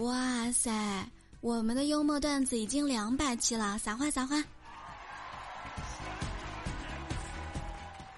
[0.00, 0.72] 哇塞，
[1.42, 4.42] 我们的幽默段子已经两百期了，撒花撒花！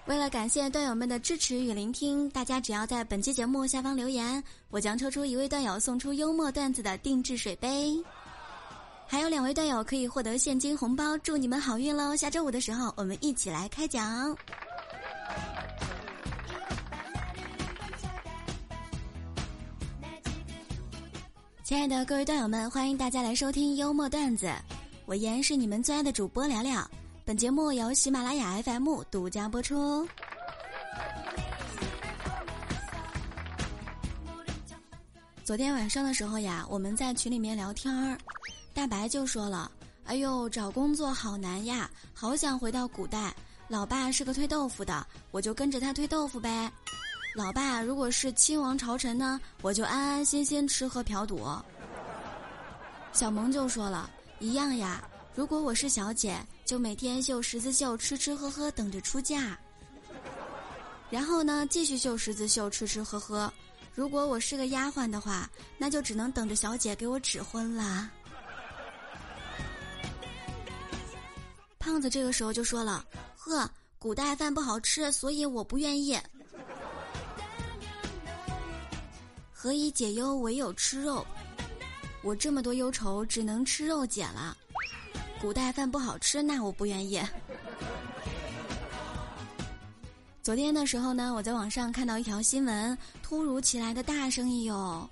[0.07, 8.01] 为了感谢段友们的支持与聆听，大家只要在本期节目下方留言，我将抽出一位段友送出幽默段子的定制水杯，
[9.09, 12.15] 还有两位段友可以获得现金红包，祝你们好运喽！
[12.15, 14.37] 下周五的时候，我们一起来开奖。
[21.73, 24.53] 亲爱的各位段友们，欢迎大家来收听幽默段子，
[25.07, 26.87] 我依然是你们最爱的主播聊聊。
[27.25, 30.07] 本节目由喜马拉雅 FM 独家播出。
[35.43, 38.19] 昨天晚上的时候呀，我们在群里面聊天儿，
[38.75, 39.73] 大白就说了
[40.05, 43.35] ：“哎呦，找工作好难呀，好想回到古代。
[43.67, 46.71] 老爸是个推豆腐的，我就跟着他推豆腐呗。
[47.35, 51.47] 老爸如果是亲王朝臣呢，我就安安心心吃喝嫖赌。”
[53.13, 55.03] 小萌就说了：“一样呀。”
[55.35, 59.59] 如果我是小姐，就每天绣十字绣，吃吃喝喝，等着出嫁。
[61.09, 63.51] 然后呢，继续绣十字绣，吃吃喝喝。
[63.95, 68.11] 如果我是个丫鬟的话，那就只能等着小姐给我指婚啦。
[71.79, 73.03] 胖子这个时候就说了
[73.37, 76.19] ：“呵，古代饭不好吃，所以我不愿意。
[79.63, 81.25] 何以解忧，唯有吃肉。
[82.21, 84.57] 我这么多忧愁，只能吃肉解了。”
[85.41, 87.23] 古代饭不好吃，那我不愿意。
[90.43, 95.09] 昨天的时候呢，我在网上看到一条新闻，突如其来的大生意哟。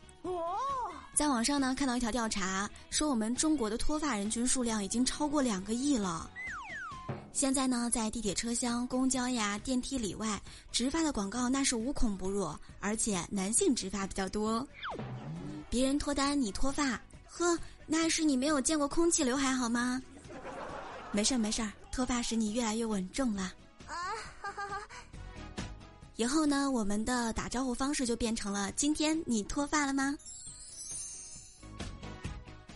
[1.15, 6.29] 在网上呢看到一条调查，说我们中国的脱发人群数量已经超过两个亿了。
[7.33, 14.67] 现在呢，在地铁车厢、公交呀、电梯里外，植发的广告那是无孔不入，而且男性植发比较多。
[15.69, 20.03] 别人脱单，你脱发，呵，那是你没有见过空气刘海好吗？
[21.13, 23.43] 没事儿没事儿，脱发使你越来越稳重了。
[23.87, 23.95] 啊
[24.43, 24.79] 哈哈哈！
[26.17, 30.17] 以后呢，我们的打招呼方式就变成了：今天你脱发了吗？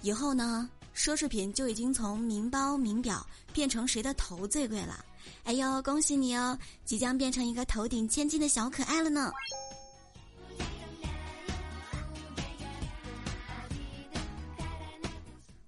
[0.02, 5.04] 以后呢，奢侈品就已经从名包名表变成谁的头最贵了。
[5.44, 9.32] 哎呦，恭喜你哦，即将变成一个头顶千金的小可爱了呢。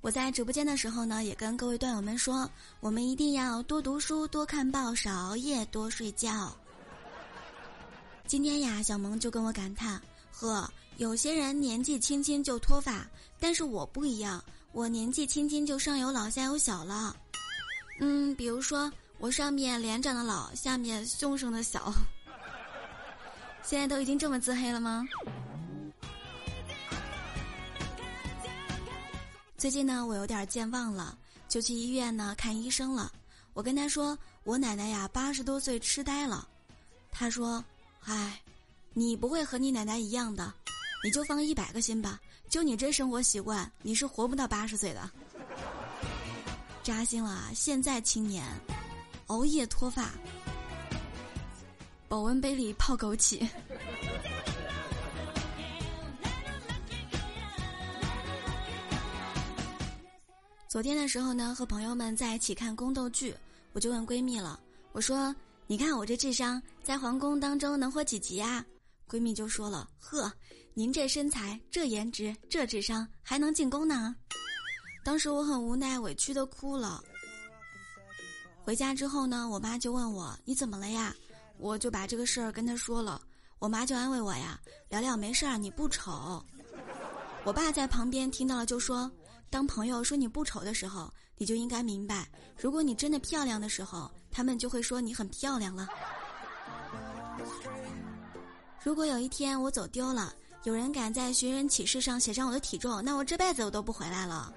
[0.00, 2.48] 我在直播间的时候呢，也跟各位段友们说，
[2.78, 6.56] 我们一定要多读书、多看报、少熬夜、多睡觉。
[8.24, 10.00] 今天呀，小萌就跟我感叹：
[10.30, 13.04] 呵，有些人年纪轻轻就脱发，
[13.40, 14.44] 但是我不一样，
[14.76, 17.16] 我年纪轻轻就上有老下有小了。
[17.98, 21.90] 嗯，比如说我上面脸长得老，下面胸生的小。
[23.62, 25.02] 现在都已经这么自黑了吗？
[29.56, 31.16] 最近呢，我有点健忘了，
[31.48, 33.10] 就去医院呢看医生了。
[33.54, 36.46] 我跟他说，我奶奶呀八十多岁痴呆了。
[37.10, 37.64] 他说
[38.04, 38.42] ：“唉，
[38.92, 40.52] 你不会和你奶奶一样的，
[41.02, 42.20] 你就放一百个心吧。
[42.48, 45.10] 就你这生活习惯，你是活不到八十岁的。”
[46.82, 47.50] 扎心了啊！
[47.52, 48.44] 现在青年，
[49.26, 50.10] 熬夜脱发，
[52.08, 53.44] 保温杯里泡枸杞。
[60.68, 63.34] 昨天的时候呢，和朋友们在一起看宫斗剧，
[63.72, 64.60] 我就问闺蜜了，
[64.92, 65.34] 我说
[65.66, 68.64] ：“你看我这智商，在皇宫当中能活几集啊？”
[69.08, 70.32] 闺蜜就说了：“呵，
[70.74, 74.14] 您这身材、这颜值、这智商，还能进宫呢？”
[75.04, 77.02] 当时我很无奈，委屈的哭了。
[78.64, 81.14] 回家之后呢，我妈就问我：“你怎么了呀？”
[81.58, 83.22] 我就把这个事儿跟她说了，
[83.58, 86.44] 我妈就安慰我呀：“聊聊没事儿，你不丑。”
[87.44, 89.10] 我爸在旁边听到了就说。
[89.48, 92.28] 当朋友说你不丑的时候，你就应该明白，
[92.60, 95.86] 如果你真的漂亮的时候，他们就会说你很漂亮了。
[98.86, 104.54] 如果有一天我走丢了，有人敢在寻人启事上写上我的体重，那我这辈子我都不回来了。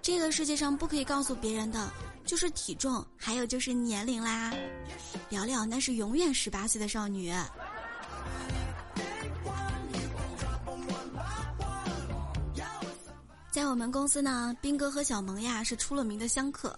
[0.00, 1.92] 这个世界上不可以告诉别人的
[2.24, 4.54] 就是体重，还有就是年龄啦。
[5.30, 7.34] 聊聊那是永远十八岁的少女。
[13.50, 16.72] 在我们公司呢，兵哥和小萌呀是出了名的相克，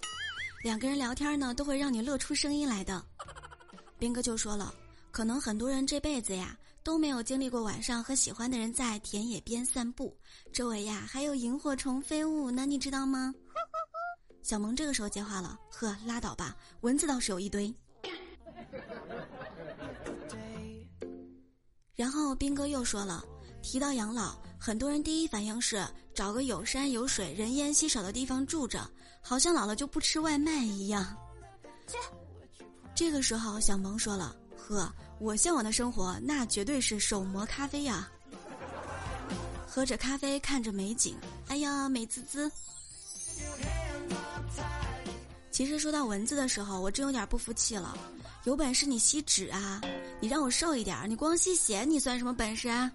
[0.63, 2.99] 两个人聊天呢都会让你乐出声音来的。
[3.99, 4.73] 兵哥就说了，
[5.15, 10.13] 可能很多人这辈子呀都没有经历过晚上和喜欢的人在田野边散步，
[10.51, 13.33] 周围呀还有萤火虫飞舞呢，你知道吗？
[14.43, 17.73] 小萌这个时候接话了，呵，拉倒吧，蚊子倒是有一堆。
[21.95, 23.23] 然后兵哥又说了。
[23.61, 25.81] 提到养老，很多人第一反应是
[26.13, 28.85] 找个有山有水、人烟稀少的地方住着，
[29.21, 31.15] 好像老了就不吃外卖一样。
[32.93, 38.09] 这个时候小萌说了：“呵，我向往的生活那绝对是手磨咖啡呀，
[39.67, 41.17] 喝着咖啡看着美景，
[41.47, 42.51] 哎呀美滋滋。”
[45.51, 47.97] 其实说到蚊子的时候，我真有点不服气了。
[48.43, 49.81] 有本事你吸纸啊！
[50.19, 52.91] 你让我瘦一点，你光吸血，你算什么本事啊？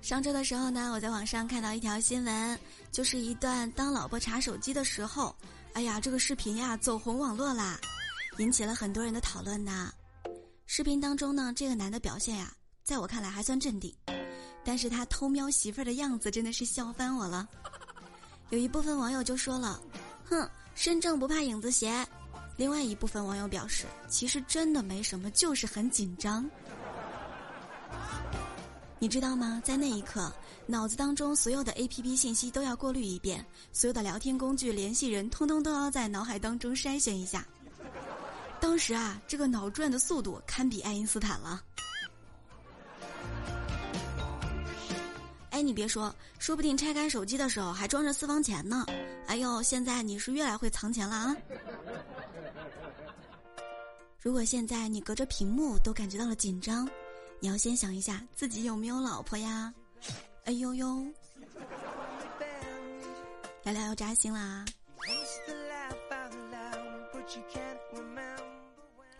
[0.00, 2.58] 上周的时候呢，我在网上看到一条新闻，
[2.90, 5.34] 就是一段当老婆查手机的时候，
[5.74, 7.78] 哎呀，这个视频呀走红网络啦，
[8.38, 9.92] 引起了很多人的讨论呐。
[10.66, 12.52] 视频当中呢，这个男的表现呀，
[12.84, 13.94] 在我看来还算镇定。
[14.64, 17.48] 但是他偷瞄媳妇儿的样子真的是笑翻我了，
[18.50, 19.80] 有一部分网友就说了
[20.24, 22.06] ：“哼，身正不怕影子斜。”
[22.56, 26.48] 另外一部分网友表示：“其实真的没什么，就是很紧张。”
[29.02, 29.60] 你知道吗？
[29.64, 30.32] 在那一刻，
[30.64, 37.44] 脑子当中所有的 A P P 信息都要过滤一遍，所有的聊天工具、联系人，通通都要在脑海当中筛选一下。
[38.60, 41.60] 当时啊，这个脑转的速度堪比爱因斯坦了。
[45.50, 48.86] 哎你别说，说不定拆开手机的时候还装着私房钱呢。
[49.26, 51.36] 哎呦，现在你是越来会藏钱了啊！
[54.20, 56.88] 如果现在你隔着屏幕都感觉到了紧张，
[57.42, 59.74] 你要先想一下自己有没有老婆呀？
[60.44, 61.04] 哎呦呦，
[63.64, 64.64] 聊聊要扎心啦！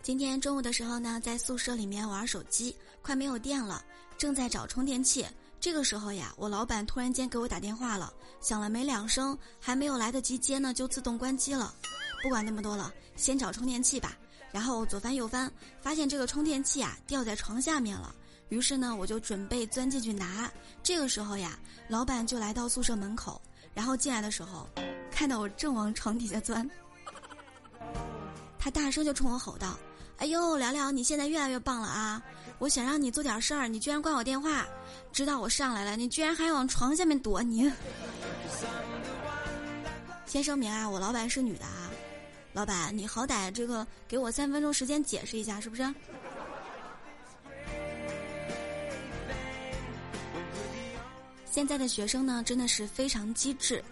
[0.01, 3.83] 今天中午的时候呢，在宿舍里面玩手机，快没有电了，
[4.17, 5.27] 正在找充电器。
[5.59, 11.75] 这个时候呀，我老板突然间给我打电话了，响了没两声，还没有来得及接呢，就自动关机了。
[12.21, 14.17] 不管那么多了，先找充电器吧。
[14.53, 15.51] 然后左翻右翻，
[15.81, 18.15] 发现这个充电器啊掉在床下面了。
[18.49, 20.49] 于是呢，我就准备钻进去拿。
[20.83, 21.57] 这个时候呀，
[21.87, 23.41] 老板就来到宿舍门口，
[23.73, 24.69] 然后进来的时候，
[25.11, 26.69] 看到我正往床底下钻，
[28.59, 29.75] 他大声就冲我吼道
[30.19, 32.21] ：“哎呦，聊聊，你现在越来越棒了啊！
[32.59, 34.65] 我想让你做点事儿，你居然挂我电话。”
[35.11, 37.71] 知道我上来了，你居然还往床下面躲你！
[40.25, 41.82] 先声明啊，我老板是女的啊，
[42.53, 45.83] 老板你好歹这个给我三分钟时间解释一下，是不是？
[51.45, 53.83] 现在的学生呢，真的是非常机智。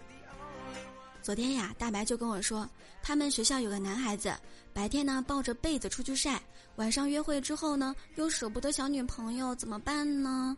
[1.24, 2.70] 昨天呀，大白就跟我说，
[3.02, 4.32] 他们学校有个男孩子，
[4.74, 6.40] 白天呢抱着被子出去晒，
[6.76, 10.56] 晚上约会之后呢，又舍不得小女朋友，怎么办呢？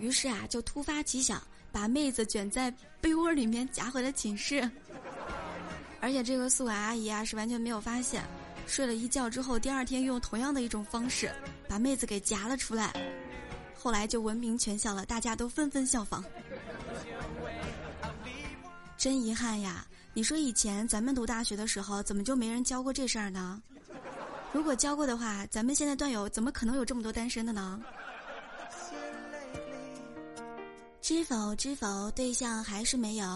[0.00, 1.40] 于是啊，就突发奇想，
[1.70, 4.68] 把妹子卷在被窝里面夹回了寝室。
[6.04, 8.22] 而且这个宿管阿姨啊，是完全没有发现。
[8.66, 11.32] 睡了一觉之后，第二天用同样的一种方式，
[11.66, 12.92] 把妹子给夹了出来。
[13.74, 16.22] 后来就闻名全校了，大家都纷纷效仿。
[18.98, 19.86] 真遗憾呀！
[20.12, 23.62] 你说以前咱们读大学的时候，怎么就没人教过这事儿呢？
[24.52, 27.80] 如果教过的话，咱们现在段友怎么可能有这么多单身的呢？
[31.04, 33.26] 知否知否，对象还是没有；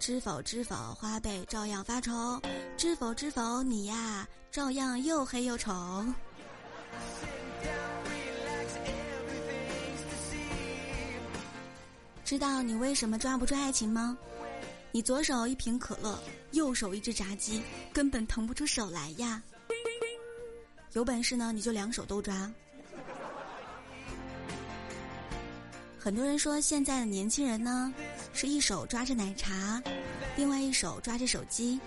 [0.00, 2.42] 知否知否，花呗照样发愁；
[2.76, 6.04] 知否知否，你呀照样又黑又丑。
[12.24, 14.18] 知道你为什么抓不住爱情吗？
[14.90, 17.62] 你左手一瓶可乐，右手一只炸鸡，
[17.92, 19.40] 根本腾不出手来呀。
[20.94, 22.52] 有本事呢，你就两手都抓。
[26.02, 27.94] 很多人说现在的年轻人呢，
[28.32, 29.80] 是一手抓着奶茶，
[30.36, 31.78] 另外一手抓着手机，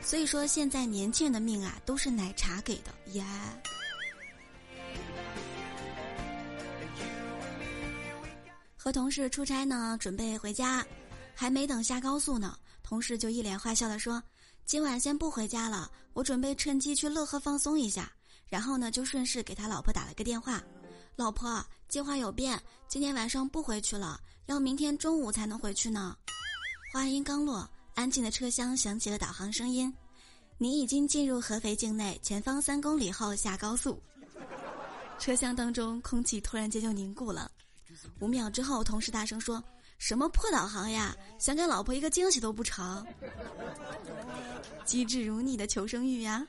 [0.00, 3.24] 所以说现在年轻人的命啊都是奶茶给的耶。
[8.76, 10.86] 和同事出差呢，准备回家，
[11.34, 14.22] 还没等下高速呢，同事就一脸坏笑的说
[14.64, 18.08] ：“今晚先不回家了，我准备趁机去乐呵放松一下。”
[18.46, 20.62] 然后呢，就顺势给他老婆打了个电话。
[21.16, 26.16] 老婆，计划有变，今天晚上不回去了，要明天中午才能回去呢。
[26.92, 29.94] 话音刚落，安静的车厢响起了导航声音
[30.58, 34.02] ：“你已经进入合肥境内，前方三公里后下高速。”
[35.20, 37.48] 车厢当中空气突然间就凝固了。
[38.18, 39.62] 五秒之后，同事大声说
[39.98, 41.16] ：“什么破导航呀？
[41.38, 43.06] 想给老婆一个惊喜都不成？
[44.84, 46.44] 机智如你的求生欲呀！”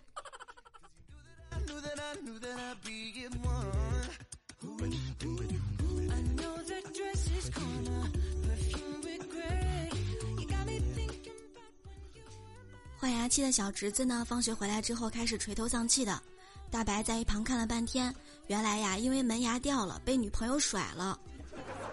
[12.98, 16.20] 换牙期的小侄子呢，放学回来之后开始垂头丧气的。
[16.72, 18.14] 大白在一旁看了半天，
[18.48, 21.20] 原来呀，因为门牙掉了，被女朋友甩了，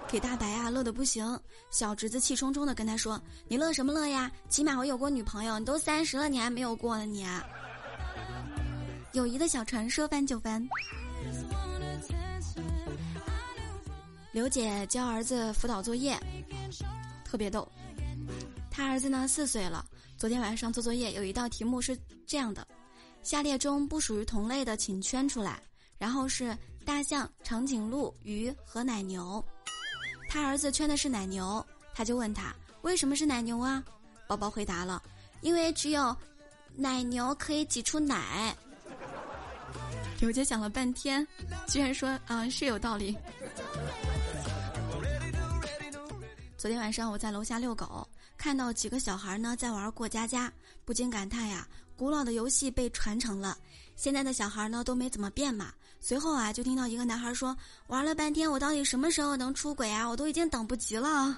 [0.09, 1.39] 给大白啊乐得不行。
[1.71, 4.33] 小侄子气冲冲的跟他说：“你乐什么乐呀？
[4.49, 7.27] 起码我有过女朋友，你都三十了，你还没有过呢，你。”
[9.13, 10.67] 友谊的小船说翻就翻。
[14.33, 16.19] 刘姐教儿子辅导作业，
[17.25, 17.71] 特别逗。
[18.71, 19.85] 他儿子呢四岁了，
[20.17, 22.67] 昨天晚上做作业，有一道题目是这样的：
[23.23, 25.63] 下列中不属于同类的，请圈出来。
[25.99, 29.45] 然后是大象、长颈鹿、鱼和奶牛。
[30.29, 33.85] 他儿子圈的是奶牛，他就问他为什么是奶牛啊？
[34.27, 35.01] 宝宝回答了：
[35.43, 36.17] 因为只有
[36.75, 38.57] 奶牛可以挤出奶。
[40.23, 41.27] 刘姐想了半天，
[41.67, 43.19] 居然说：啊，是有道理。
[46.57, 50.53] 昨天晚上我在楼下遛狗，看到几个小孩呢在玩过家家，
[50.85, 53.59] 不禁感叹呀，古老的游戏被传承了，
[53.97, 55.73] 现在的小孩呢都没怎么变嘛。
[55.99, 57.57] 随后啊，就听到一个男孩说
[57.89, 60.09] ：“玩了半天，我到底什么时候能出轨啊？
[60.09, 61.37] 我都已经等不及了。”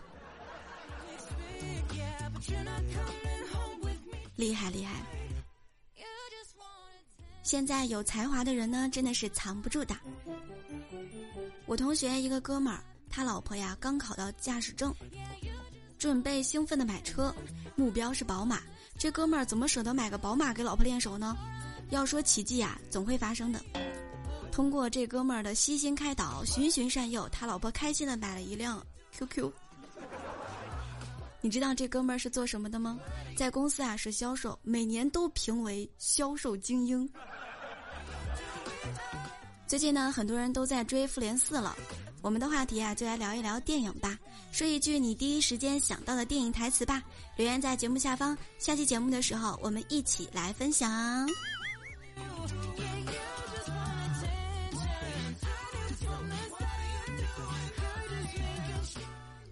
[4.36, 4.92] 厉害厉害！
[7.44, 9.94] 现在有才华的人呢，真的是藏不住的。
[11.66, 12.82] 我同学一个哥们儿。
[13.16, 14.92] 他老婆呀，刚考到驾驶证，
[15.96, 17.32] 准备兴奋的买车，
[17.76, 18.60] 目标是宝马。
[18.98, 21.36] 这哥们儿怎么舍得买个宝马给老婆练手呢？
[21.90, 23.60] 要说奇迹呀，总会发生的。
[24.50, 28.84] 通过这哥们儿的悉心开导、循循善诱，他老婆开心的买了一辆
[29.16, 29.52] QQ。
[31.44, 32.98] 你知道这哥们儿是做什么的吗？
[33.36, 37.06] 在公司啊是销售，每年都评为销售精英。
[39.66, 41.76] 最近呢，很多人都在追《复联四》了。
[42.22, 44.18] 我们的话题啊，就来聊一聊电影吧。
[44.52, 47.02] 说一句你第一时间想到的电影台词吧。
[47.36, 51.28] 留言在节目下方，下期节目的时候我们一起来分享。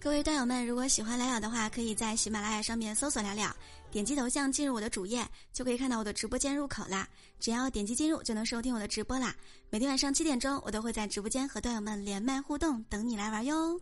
[0.03, 3.55] 各位段友们，如果喜欢聊聊的话，可以在喜马拉雅上面搜索聊聊，
[3.89, 7.09] 点击头像进入我的主页，就可以看到我的直播间入口啦。
[7.39, 9.33] 只要点击进入，就能收听我的直播啦。
[9.71, 13.81] 每天晚上七点钟，我都会在直播间和段友们连麦互动，等你来玩哟。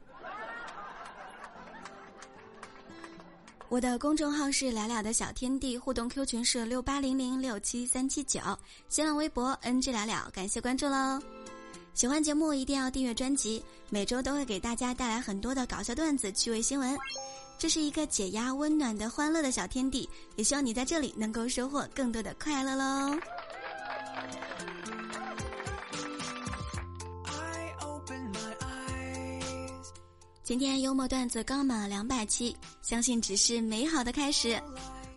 [3.70, 8.40] 我的公众号是聊聊的小天地，互动 Q 群是六八零零六七三七九，
[8.90, 11.18] 新浪微博 NG 聊聊，感谢关注喽。
[12.00, 16.98] 喜欢节目一定要订阅专辑，每周都会给大家带来很多的搞笑段子、趣味新闻。
[17.58, 23.18] 这是一个解压、温暖的、欢乐的小天地，也希望你在这里能够收获更多的快乐喽。
[30.42, 34.58] 今天幽默段子刚满两百期，相信只是美好的开始，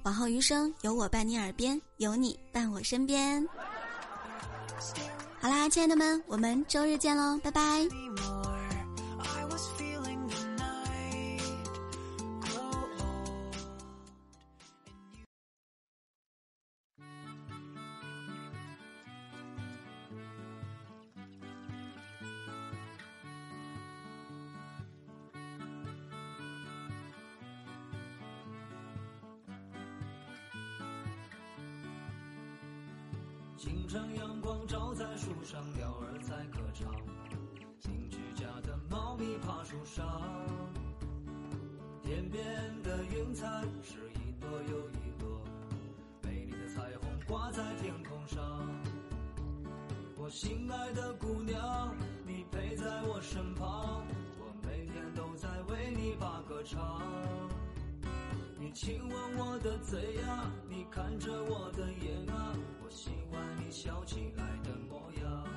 [0.04, 3.42] 往后余生有我伴你耳边，有你伴我身边。
[5.44, 7.86] 好啦，亲爱的们，我们周日见喽，拜拜。
[33.64, 36.92] 清晨阳光照在树上，鸟儿在歌唱。
[37.84, 40.22] 邻居家的猫咪爬树上。
[42.04, 42.44] 天边
[42.84, 43.48] 的云彩
[43.82, 45.42] 是一朵又一朵，
[46.24, 48.70] 美丽的彩虹挂在天空上。
[50.18, 51.96] 我心爱的姑娘，
[52.28, 54.06] 你陪在我身旁，
[54.40, 57.02] 我每天都在为你把歌唱。
[58.74, 62.54] 亲吻我的嘴啊，你看着我的眼啊，
[62.84, 65.48] 我喜欢你笑起来的模样。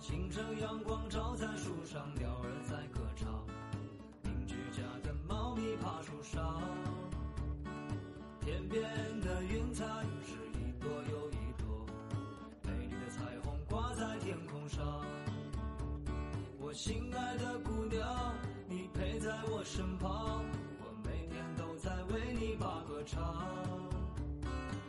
[0.00, 3.44] 清晨阳光照在树上，鸟儿在歌唱。
[4.22, 6.62] 邻居家的猫咪爬树上，
[8.40, 8.82] 天边
[9.20, 9.84] 的云彩
[10.24, 10.51] 是
[14.72, 15.04] 上，
[16.58, 18.34] 我心爱的姑娘，
[18.66, 20.42] 你陪在我身旁，
[20.80, 23.20] 我每天都在为你把歌唱。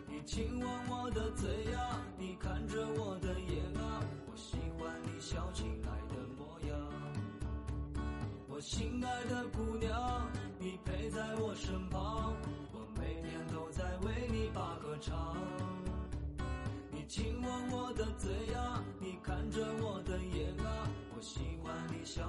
[0.07, 6.77] 你亲吻我的嘴呀，你看着我的眼啊，我喜欢你笑起来的模样。
[8.47, 12.33] 我心爱的姑娘，你陪在我身旁，
[12.71, 14.77] 我每天都在为你把
[22.15, 22.21] 小